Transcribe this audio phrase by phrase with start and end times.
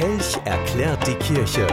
[0.00, 1.66] Kelch erklärt die Kirche.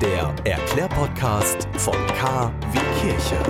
[0.00, 3.42] Der Erklärpodcast von K wie Kirche.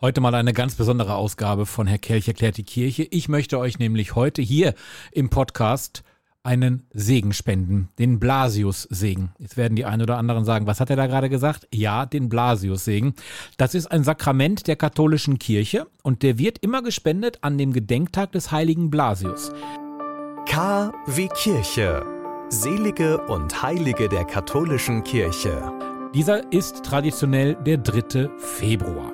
[0.00, 3.04] Heute mal eine ganz besondere Ausgabe von Herr Kelch erklärt die Kirche.
[3.04, 4.74] Ich möchte euch nämlich heute hier
[5.12, 6.02] im Podcast
[6.48, 9.32] einen Segen spenden, den Blasius-Segen.
[9.38, 11.68] Jetzt werden die einen oder anderen sagen, was hat er da gerade gesagt?
[11.74, 13.12] Ja, den Blasius-Segen.
[13.58, 18.32] Das ist ein Sakrament der katholischen Kirche und der wird immer gespendet an dem Gedenktag
[18.32, 19.52] des heiligen Blasius.
[20.46, 22.02] K wie Kirche.
[22.48, 25.70] Selige und Heilige der katholischen Kirche.
[26.14, 28.30] Dieser ist traditionell der 3.
[28.38, 29.12] Februar.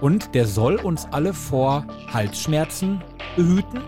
[0.00, 3.02] Und der soll uns alle vor Halsschmerzen
[3.36, 3.82] behüten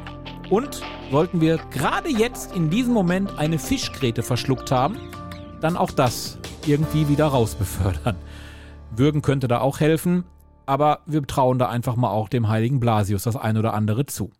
[0.50, 4.96] und sollten wir gerade jetzt in diesem Moment eine Fischgräte verschluckt haben,
[5.60, 8.16] dann auch das irgendwie wieder rausbefördern.
[8.94, 10.24] Würgen könnte da auch helfen,
[10.66, 14.30] aber wir trauen da einfach mal auch dem heiligen Blasius das ein oder andere zu.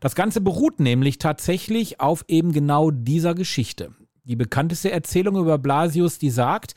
[0.00, 3.92] Das Ganze beruht nämlich tatsächlich auf eben genau dieser Geschichte.
[4.24, 6.74] Die bekannteste Erzählung über Blasius, die sagt,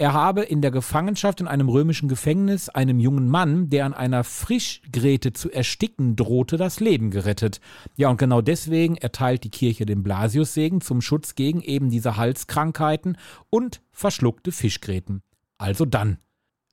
[0.00, 4.22] er habe in der Gefangenschaft in einem römischen Gefängnis einem jungen Mann, der an einer
[4.22, 7.60] Frischgräte zu ersticken drohte, das Leben gerettet.
[7.96, 13.18] Ja, und genau deswegen erteilt die Kirche den Blasiussegen zum Schutz gegen eben diese Halskrankheiten
[13.50, 15.22] und verschluckte Fischgräten.
[15.58, 16.18] Also dann,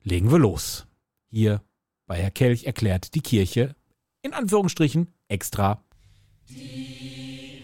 [0.04, 0.86] legen wir los.
[1.32, 1.64] Hier
[2.06, 3.76] bei Herr Kelch erklärt die Kirche
[4.22, 5.84] in Anführungsstrichen extra.
[6.48, 7.64] Die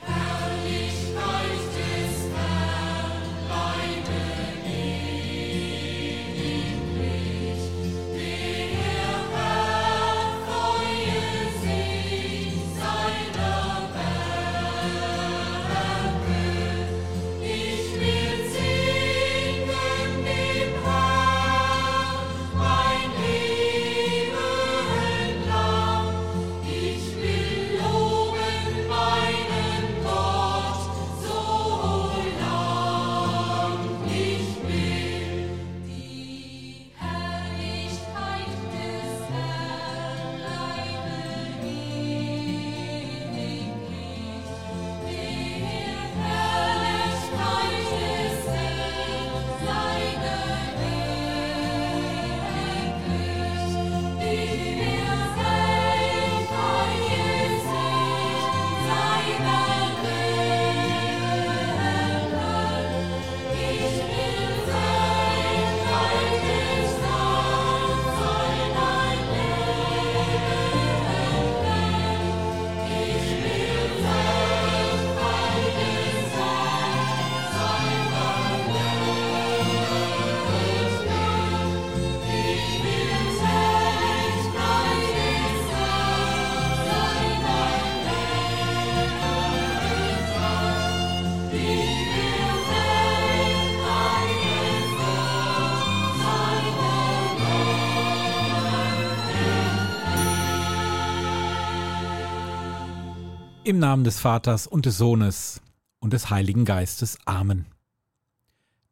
[103.71, 105.61] Im Namen des Vaters und des Sohnes
[106.01, 107.17] und des Heiligen Geistes.
[107.23, 107.67] Amen.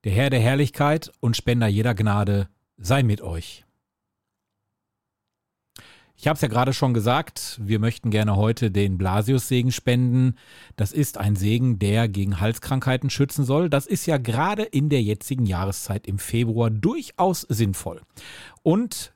[0.06, 2.48] Der Herr der Herrlichkeit und Spender jeder Gnade
[2.78, 3.66] sei mit euch.
[6.16, 10.36] Ich habe es ja gerade schon gesagt, wir möchten gerne heute den Blasius-Segen spenden.
[10.78, 13.70] Das ist ein Segen, der gegen Halskrankheiten schützen soll.
[13.70, 18.02] Das ist ja gerade in der jetzigen Jahreszeit im Februar durchaus sinnvoll.
[18.64, 19.14] Und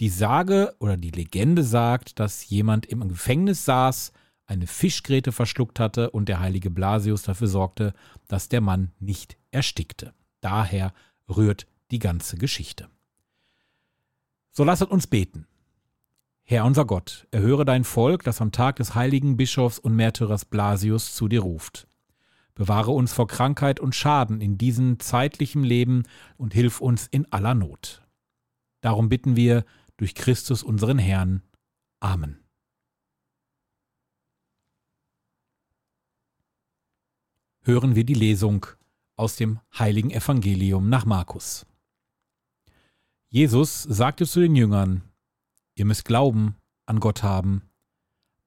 [0.00, 4.12] die Sage oder die Legende sagt, dass jemand im Gefängnis saß,
[4.48, 7.92] eine Fischgräte verschluckt hatte und der heilige Blasius dafür sorgte,
[8.26, 10.14] dass der Mann nicht erstickte.
[10.40, 10.92] Daher
[11.28, 12.88] rührt die ganze Geschichte.
[14.50, 15.46] So lasset uns beten.
[16.44, 21.14] Herr unser Gott, erhöre dein Volk, das am Tag des heiligen Bischofs und Märtyrers Blasius
[21.14, 21.86] zu dir ruft.
[22.54, 26.04] Bewahre uns vor Krankheit und Schaden in diesem zeitlichen Leben
[26.38, 28.02] und hilf uns in aller Not.
[28.80, 29.64] Darum bitten wir
[29.98, 31.42] durch Christus unseren Herrn.
[32.00, 32.38] Amen.
[37.68, 38.64] Hören wir die Lesung
[39.14, 41.66] aus dem heiligen Evangelium nach Markus.
[43.28, 45.02] Jesus sagte zu den Jüngern,
[45.74, 46.56] Ihr müsst Glauben
[46.86, 47.68] an Gott haben.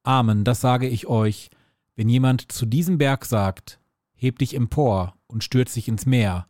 [0.01, 1.51] Amen, das sage ich euch,
[1.95, 3.79] wenn jemand zu diesem Berg sagt,
[4.15, 6.47] Heb dich empor und stürz dich ins Meer,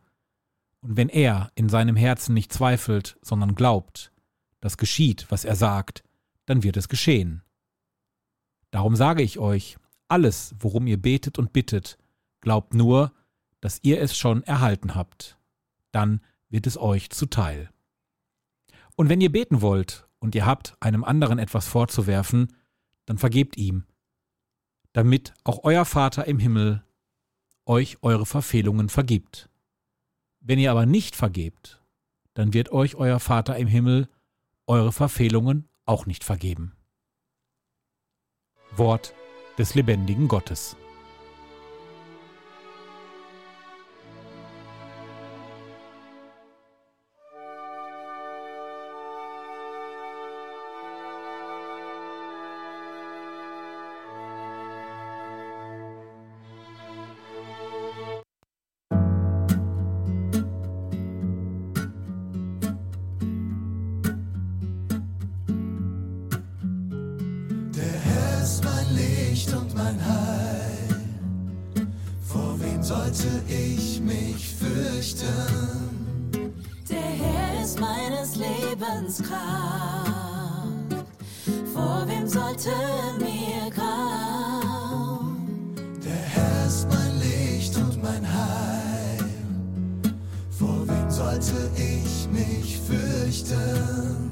[0.79, 4.13] und wenn er in seinem Herzen nicht zweifelt, sondern glaubt,
[4.61, 6.03] dass geschieht, was er sagt,
[6.45, 7.43] dann wird es geschehen.
[8.71, 9.77] Darum sage ich euch,
[10.07, 11.97] alles, worum ihr betet und bittet,
[12.41, 13.13] Glaubt nur,
[13.61, 15.37] dass ihr es schon erhalten habt.
[15.91, 17.69] Dann wird es euch zuteil.
[18.95, 22.53] Und wenn ihr beten wollt und ihr habt einem anderen etwas vorzuwerfen,
[23.05, 23.85] dann vergebt ihm,
[24.93, 26.83] damit auch euer Vater im Himmel
[27.65, 29.49] euch eure Verfehlungen vergibt.
[30.39, 31.81] Wenn ihr aber nicht vergebt,
[32.33, 34.09] dann wird euch euer Vater im Himmel
[34.67, 36.73] eure Verfehlungen auch nicht vergeben.
[38.75, 39.13] Wort
[39.57, 40.77] des lebendigen Gottes.
[73.13, 75.27] Sollte ich mich fürchten?
[76.89, 81.05] Der Herr ist meines Lebens Kraft.
[81.73, 82.69] Vor wem sollte
[83.19, 85.37] mir grauen?
[86.03, 89.29] Der Herr ist mein Licht und mein Heil.
[90.49, 94.31] Vor wem sollte ich mich fürchten?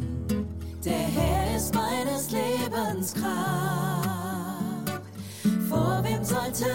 [0.85, 3.89] Der Herr ist meines Lebens Kraft.
[5.67, 6.65] Vor wem sollte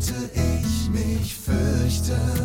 [0.00, 2.35] sollte ich mich fürchten?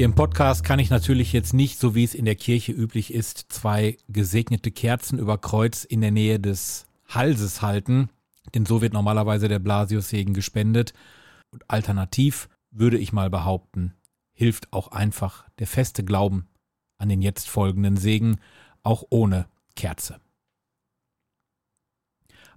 [0.00, 3.12] Hier im Podcast kann ich natürlich jetzt nicht, so wie es in der Kirche üblich
[3.12, 8.08] ist, zwei gesegnete Kerzen über Kreuz in der Nähe des Halses halten,
[8.54, 10.94] denn so wird normalerweise der Blasiussegen gespendet.
[11.50, 13.92] Und alternativ würde ich mal behaupten,
[14.32, 16.48] hilft auch einfach der feste Glauben
[16.96, 18.38] an den jetzt folgenden Segen,
[18.82, 20.18] auch ohne Kerze.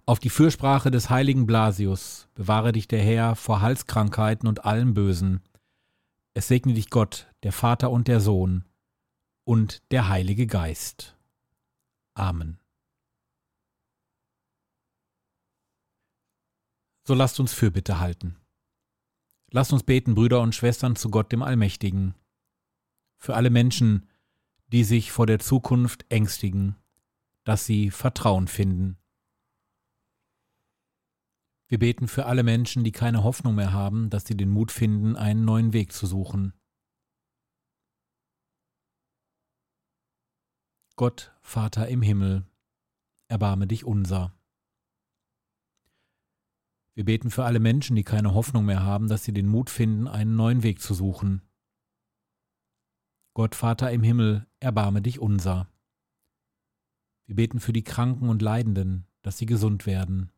[0.05, 5.41] Auf die Fürsprache des heiligen Blasius bewahre dich der Herr vor Halskrankheiten und allem Bösen.
[6.33, 8.65] Es segne dich Gott, der Vater und der Sohn,
[9.43, 11.17] und der Heilige Geist.
[12.15, 12.59] Amen.
[17.05, 18.37] So lasst uns Fürbitte halten.
[19.51, 22.15] Lasst uns beten, Brüder und Schwestern, zu Gott dem Allmächtigen.
[23.17, 24.09] Für alle Menschen,
[24.67, 26.75] die sich vor der Zukunft ängstigen,
[27.43, 28.97] dass sie Vertrauen finden.
[31.73, 35.15] Wir beten für alle Menschen, die keine Hoffnung mehr haben, dass sie den Mut finden,
[35.15, 36.53] einen neuen Weg zu suchen.
[40.95, 42.45] Gott, Vater im Himmel,
[43.27, 44.37] erbarme dich unser.
[46.93, 50.07] Wir beten für alle Menschen, die keine Hoffnung mehr haben, dass sie den Mut finden,
[50.07, 51.41] einen neuen Weg zu suchen.
[53.33, 55.73] Gott, Vater im Himmel, erbarme dich unser.
[57.25, 60.32] Wir beten für die Kranken und Leidenden, dass sie gesund werden.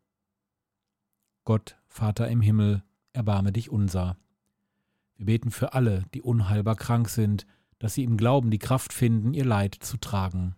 [1.45, 2.83] Gott, Vater im Himmel,
[3.13, 4.17] erbarme dich unser.
[5.15, 7.45] Wir beten für alle, die unheilbar krank sind,
[7.77, 10.55] dass sie im Glauben die Kraft finden, ihr Leid zu tragen.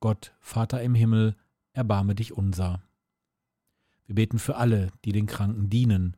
[0.00, 1.36] Gott, Vater im Himmel,
[1.72, 2.82] erbarme dich unser.
[4.06, 6.16] Wir beten für alle, die den Kranken dienen,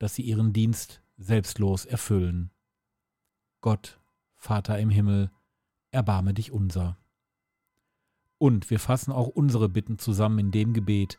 [0.00, 2.50] dass sie ihren Dienst selbstlos erfüllen.
[3.60, 4.00] Gott,
[4.34, 5.30] Vater im Himmel,
[5.92, 6.98] erbarme dich unser.
[8.36, 11.18] Und wir fassen auch unsere Bitten zusammen in dem Gebet,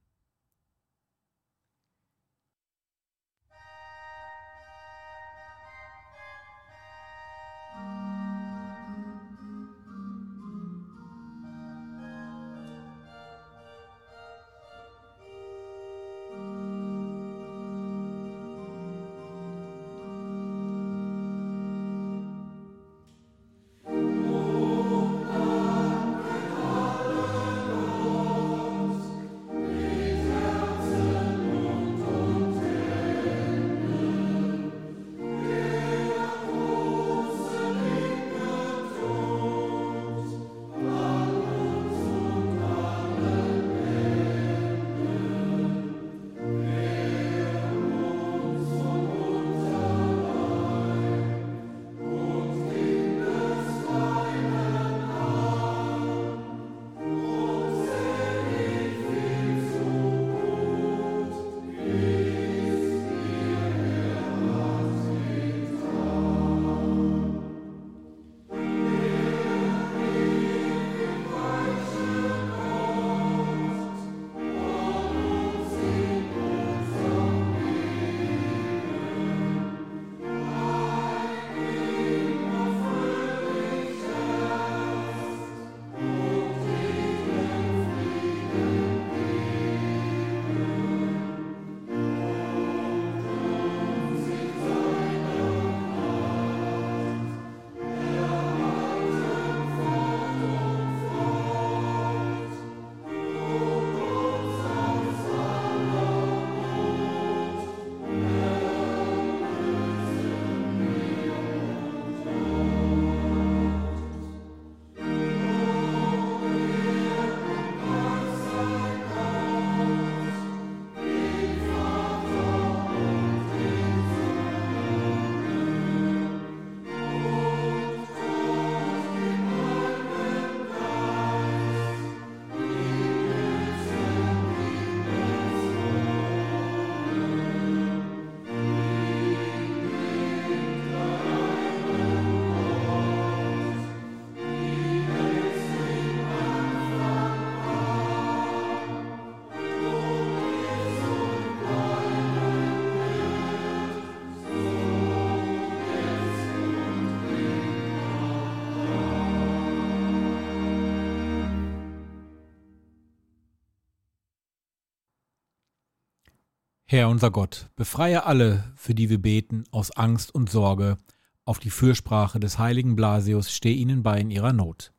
[166.93, 170.97] Herr unser Gott, befreie alle, für die wir beten, aus Angst und Sorge.
[171.45, 174.91] Auf die Fürsprache des heiligen Blasius steh ihnen bei in ihrer Not.